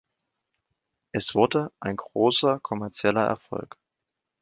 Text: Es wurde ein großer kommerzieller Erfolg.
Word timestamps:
Es 1.11 1.35
wurde 1.35 1.71
ein 1.79 1.95
großer 1.95 2.59
kommerzieller 2.59 3.27
Erfolg. 3.27 3.77